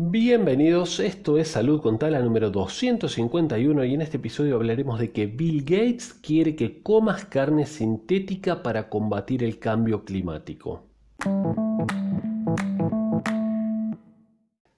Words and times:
Bienvenidos, 0.00 1.00
esto 1.00 1.38
es 1.38 1.48
Salud 1.48 1.82
con 1.82 1.98
Tala 1.98 2.20
número 2.20 2.52
251 2.52 3.84
y 3.84 3.94
en 3.94 4.00
este 4.00 4.18
episodio 4.18 4.54
hablaremos 4.54 5.00
de 5.00 5.10
que 5.10 5.26
Bill 5.26 5.64
Gates 5.64 6.14
quiere 6.14 6.54
que 6.54 6.84
comas 6.84 7.24
carne 7.24 7.66
sintética 7.66 8.62
para 8.62 8.88
combatir 8.88 9.42
el 9.42 9.58
cambio 9.58 10.04
climático. 10.04 10.84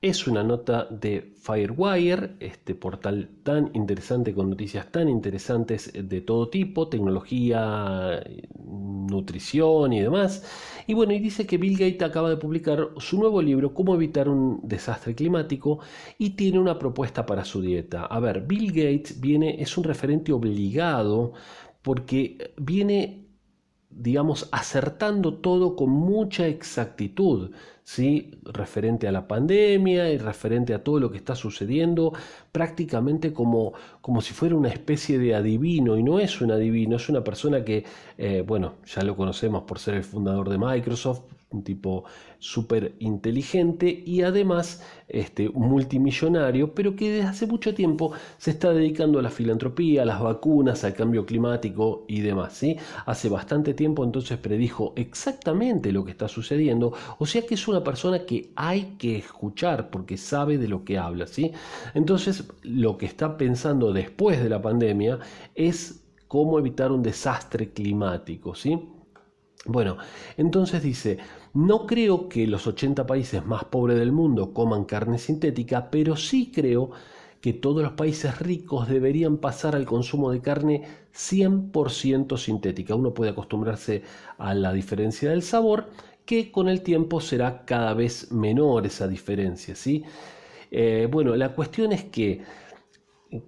Es 0.00 0.26
una 0.26 0.42
nota 0.42 0.86
de 0.86 1.34
Firewire, 1.42 2.37
este 2.40 2.74
portal 2.74 3.28
tan 3.42 3.71
interesante 3.74 4.32
con 4.32 4.48
noticias 4.48 4.90
tan 4.90 5.10
interesantes 5.10 5.92
de 5.92 6.22
todo 6.22 6.48
tipo, 6.48 6.88
tecnología, 6.88 8.22
nutrición 9.11 9.92
y 9.92 10.01
demás. 10.01 10.45
Y 10.87 10.95
bueno, 10.95 11.13
y 11.13 11.19
dice 11.19 11.47
que 11.47 11.59
Bill 11.59 11.79
Gates 11.79 12.03
acaba 12.03 12.31
de 12.31 12.37
publicar 12.37 12.90
su 12.99 13.19
nuevo 13.19 13.42
libro, 13.42 13.74
Cómo 13.74 13.95
evitar 13.95 14.29
un 14.29 14.60
desastre 14.63 15.15
climático, 15.15 15.81
y 16.19 16.30
tiene 16.30 16.59
una 16.59 16.79
propuesta 16.79 17.27
para 17.27 17.45
su 17.45 17.60
dieta. 17.60 18.06
A 18.06 18.20
ver, 18.20 18.42
Bill 18.46 18.73
Gates 18.73 19.20
viene, 19.20 19.60
es 19.62 19.77
un 19.77 19.84
referente 19.84 20.32
obligado 20.32 21.32
porque 21.82 22.52
viene 22.56 23.29
digamos, 24.00 24.48
acertando 24.50 25.34
todo 25.34 25.77
con 25.77 25.90
mucha 25.90 26.46
exactitud, 26.46 27.50
¿sí? 27.84 28.30
referente 28.45 29.06
a 29.06 29.12
la 29.12 29.28
pandemia 29.28 30.10
y 30.10 30.18
referente 30.18 30.73
a 30.74 30.82
todo 30.82 31.00
lo 31.00 31.10
que 31.10 31.18
está 31.18 31.34
sucediendo, 31.34 32.12
prácticamente 32.50 33.32
como, 33.32 33.74
como 34.00 34.23
si 34.23 34.32
fuera 34.32 34.54
una 34.56 34.70
especie 34.70 35.18
de 35.18 35.34
adivino, 35.34 35.96
y 35.96 36.02
no 36.02 36.18
es 36.18 36.40
un 36.40 36.50
adivino, 36.50 36.96
es 36.96 37.09
una 37.09 37.23
persona 37.23 37.64
que, 37.64 37.84
eh, 38.16 38.42
bueno, 38.46 38.76
ya 38.86 39.02
lo 39.02 39.16
conocemos 39.16 39.64
por 39.64 39.78
ser 39.78 39.95
el 39.95 40.04
fundador 40.04 40.48
de 40.48 40.59
Microsoft, 40.59 41.23
un 41.50 41.64
tipo 41.64 42.04
súper 42.38 42.95
inteligente 43.00 44.02
y 44.06 44.22
además 44.22 44.82
este, 45.09 45.48
multimillonario, 45.48 46.74
pero 46.74 46.95
que 46.95 47.10
desde 47.10 47.28
hace 47.28 47.46
mucho 47.46 47.74
tiempo 47.74 48.12
se 48.38 48.52
está 48.52 48.73
dedicando 48.73 49.18
a 49.18 49.23
la 49.23 49.30
filantropía, 49.30 50.02
a 50.02 50.06
las 50.06 50.21
vacunas, 50.21 50.84
al 50.84 50.95
cambio 50.95 51.26
climático 51.26 52.04
y 52.09 52.21
demás. 52.21 52.52
¿sí? 52.54 52.76
Hace 53.06 53.28
bastante 53.28 53.74
tiempo 53.74 54.04
entonces 54.04 54.38
predijo 54.38 54.93
exactamente 54.96 55.93
lo 55.93 56.04
que 56.04 56.12
está 56.12 56.28
sucediendo, 56.28 56.93
o 57.18 57.26
sea 57.26 57.43
que 57.45 57.54
es 57.54 57.68
una 57.68 57.82
persona 57.82 58.24
que 58.24 58.52
hay 58.54 58.95
que 58.98 59.16
escuchar 59.16 59.90
porque 59.90 60.16
sabe 60.16 60.56
de 60.56 60.68
lo 60.68 60.84
que 60.84 60.98
habla. 60.98 61.26
¿sí? 61.26 61.52
Entonces 61.95 62.45
lo 62.62 62.96
que 62.96 63.06
está 63.06 63.37
pensando 63.37 63.93
después 63.93 64.43
de 64.43 64.48
la 64.48 64.62
pandemia 64.62 65.19
es 65.55 66.05
cómo 66.28 66.61
evitar 66.61 66.93
un 66.93 67.03
desastre 67.03 67.71
climático. 67.73 68.55
¿sí? 68.55 68.78
Bueno, 69.66 69.98
entonces 70.39 70.83
dice, 70.83 71.19
no 71.53 71.86
creo 71.86 72.28
que 72.28 72.47
los 72.47 72.66
80 72.66 73.06
países 73.06 73.44
más 73.44 73.64
pobres 73.64 73.98
del 73.98 74.11
mundo 74.11 74.55
coman 74.55 74.84
carne 74.84 75.19
sintética, 75.19 75.91
pero 75.91 76.16
sí 76.16 76.50
creo 76.53 76.91
que 77.42 77.53
todos 77.53 77.83
los 77.83 77.92
países 77.92 78.38
ricos 78.38 78.88
deberían 78.88 79.38
pasar 79.38 79.75
al 79.77 79.86
consumo 79.86 80.31
de 80.31 80.41
carne 80.41 80.84
100% 81.14 82.38
sintética. 82.38 82.94
Uno 82.94 83.12
puede 83.14 83.31
acostumbrarse 83.33 84.03
a 84.38 84.55
la 84.55 84.72
diferencia 84.72 85.31
del 85.31 85.42
sabor, 85.42 85.91
que 86.25 86.50
con 86.50 86.69
el 86.69 86.83
tiempo 86.83 87.20
será 87.20 87.64
cada 87.64 87.94
vez 87.94 88.31
menor 88.33 88.86
esa 88.86 89.08
diferencia. 89.08 89.75
¿sí? 89.75 90.05
Eh, 90.70 91.08
bueno, 91.11 91.34
la 91.36 91.55
cuestión 91.55 91.92
es 91.92 92.05
que 92.05 92.42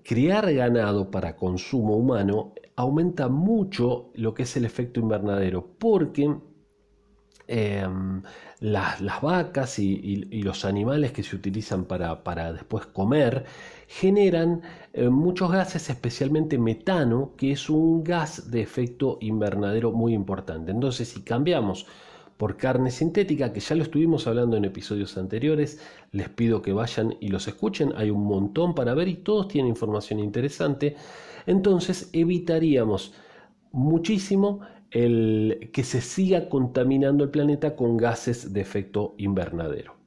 criar 0.02 0.52
ganado 0.52 1.10
para 1.10 1.36
consumo 1.36 1.96
humano 1.96 2.52
aumenta 2.76 3.28
mucho 3.28 4.10
lo 4.14 4.34
que 4.34 4.44
es 4.44 4.56
el 4.56 4.64
efecto 4.64 5.00
invernadero, 5.00 5.66
porque 5.78 6.34
em, 7.48 8.22
las, 8.60 9.00
vacas 9.20 9.78
y, 9.78 10.42
los 10.42 10.64
animales 10.64 11.12
que 11.12 11.22
se 11.22 11.36
utilizan 11.36 11.84
para, 11.84 12.52
después 12.52 12.86
comer 12.86 13.44
generan 13.88 14.62
eh, 14.92 15.08
muchos 15.08 15.50
gases, 15.50 15.90
especialmente 15.90 16.58
metano, 16.58 17.34
que 17.36 17.52
es 17.52 17.68
un 17.68 18.04
gas 18.04 18.50
de 18.50 18.62
efecto 18.62 19.18
invernadero 19.20 19.92
muy 19.92 20.14
importante. 20.14 20.70
Entonces, 20.70 21.08
si 21.08 21.22
cambiamos 21.22 21.86
por 22.36 22.56
carne 22.56 22.90
sintética, 22.90 23.52
que 23.52 23.60
ya 23.60 23.76
lo 23.76 23.82
estuvimos 23.82 24.26
hablando 24.26 24.56
en 24.56 24.64
episodios 24.64 25.16
anteriores. 25.16 25.80
Les 26.10 26.28
pido 26.28 26.62
que 26.62 26.72
vayan 26.72 27.16
y 27.20 27.28
los 27.28 27.48
escuchen, 27.48 27.92
hay 27.96 28.10
un 28.10 28.24
montón 28.24 28.74
para 28.74 28.94
ver 28.94 29.08
y 29.08 29.16
todos 29.16 29.48
tienen 29.48 29.70
información 29.70 30.18
interesante. 30.18 30.96
Entonces 31.46 32.10
evitaríamos 32.12 33.14
muchísimo 33.72 34.60
el 34.90 35.70
que 35.72 35.84
se 35.84 36.00
siga 36.00 36.48
contaminando 36.48 37.24
el 37.24 37.30
planeta 37.30 37.76
con 37.76 37.96
gases 37.96 38.52
de 38.52 38.60
efecto 38.60 39.14
invernadero. 39.16 40.01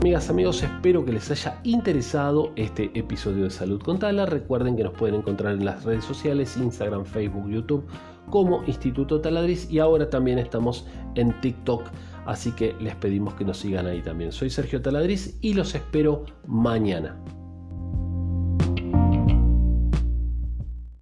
Amigas, 0.00 0.28
amigos, 0.28 0.62
espero 0.62 1.04
que 1.04 1.12
les 1.12 1.30
haya 1.30 1.58
interesado 1.64 2.52
este 2.54 2.90
episodio 2.94 3.44
de 3.44 3.50
Salud 3.50 3.80
con 3.82 3.98
Tala. 3.98 4.26
Recuerden 4.26 4.76
que 4.76 4.84
nos 4.84 4.92
pueden 4.92 5.16
encontrar 5.16 5.54
en 5.54 5.64
las 5.64 5.84
redes 5.84 6.04
sociales, 6.04 6.56
Instagram, 6.58 7.06
Facebook, 7.06 7.48
YouTube, 7.48 7.84
como 8.30 8.62
Instituto 8.64 9.20
Taladriz 9.20 9.68
y 9.70 9.78
ahora 9.78 10.08
también 10.10 10.38
estamos 10.38 10.86
en 11.14 11.32
TikTok, 11.40 11.88
así 12.26 12.52
que 12.52 12.76
les 12.78 12.94
pedimos 12.96 13.34
que 13.34 13.46
nos 13.46 13.56
sigan 13.56 13.86
ahí 13.86 14.02
también. 14.02 14.32
Soy 14.32 14.50
Sergio 14.50 14.82
Taladriz 14.82 15.38
y 15.40 15.54
los 15.54 15.74
espero 15.74 16.26
mañana. 16.46 17.16